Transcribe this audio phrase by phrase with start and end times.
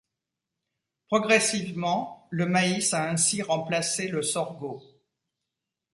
[1.09, 4.81] Progressivement, le maïs a ainsi remplacé le sorgho.